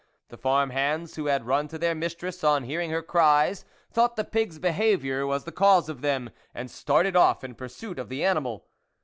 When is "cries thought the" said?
3.03-4.23